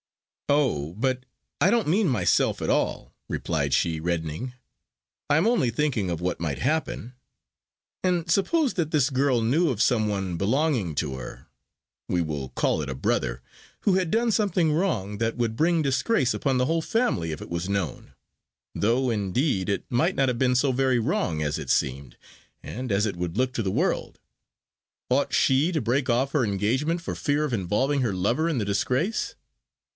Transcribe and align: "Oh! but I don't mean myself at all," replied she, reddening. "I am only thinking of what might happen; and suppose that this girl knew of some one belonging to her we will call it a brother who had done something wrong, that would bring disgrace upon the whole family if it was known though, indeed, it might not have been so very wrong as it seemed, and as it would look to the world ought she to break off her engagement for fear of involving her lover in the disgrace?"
"Oh! 0.49 0.93
but 0.97 1.25
I 1.61 1.69
don't 1.69 1.87
mean 1.87 2.09
myself 2.09 2.61
at 2.61 2.69
all," 2.71 3.13
replied 3.29 3.73
she, 3.73 3.99
reddening. 4.01 4.53
"I 5.29 5.37
am 5.37 5.47
only 5.47 5.69
thinking 5.69 6.09
of 6.09 6.19
what 6.19 6.41
might 6.41 6.57
happen; 6.57 7.13
and 8.03 8.29
suppose 8.29 8.73
that 8.73 8.89
this 8.91 9.09
girl 9.11 9.41
knew 9.43 9.69
of 9.69 9.81
some 9.81 10.07
one 10.09 10.35
belonging 10.37 10.95
to 10.95 11.15
her 11.15 11.47
we 12.09 12.19
will 12.21 12.49
call 12.49 12.81
it 12.81 12.89
a 12.89 12.95
brother 12.95 13.41
who 13.81 13.93
had 13.93 14.09
done 14.11 14.31
something 14.31 14.73
wrong, 14.73 15.19
that 15.19 15.37
would 15.37 15.55
bring 15.55 15.83
disgrace 15.83 16.33
upon 16.33 16.57
the 16.57 16.65
whole 16.65 16.81
family 16.81 17.31
if 17.31 17.41
it 17.41 17.49
was 17.51 17.69
known 17.69 18.13
though, 18.73 19.09
indeed, 19.11 19.69
it 19.69 19.85
might 19.89 20.15
not 20.15 20.27
have 20.29 20.39
been 20.39 20.55
so 20.55 20.71
very 20.73 20.99
wrong 20.99 21.43
as 21.43 21.59
it 21.59 21.69
seemed, 21.69 22.17
and 22.63 22.91
as 22.91 23.05
it 23.05 23.15
would 23.15 23.37
look 23.37 23.53
to 23.53 23.63
the 23.63 23.71
world 23.71 24.19
ought 25.11 25.31
she 25.31 25.71
to 25.71 25.79
break 25.79 26.09
off 26.09 26.31
her 26.33 26.43
engagement 26.43 26.99
for 27.01 27.15
fear 27.15 27.45
of 27.45 27.53
involving 27.53 28.01
her 28.01 28.13
lover 28.13 28.49
in 28.49 28.57
the 28.57 28.65
disgrace?" 28.65 29.35